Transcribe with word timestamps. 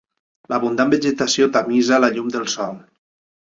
L'abundant 0.53 0.89
vegetació 0.93 1.49
tamisa 1.59 2.01
la 2.01 2.11
llum 2.19 2.35
del 2.39 2.51
sol. 2.57 2.83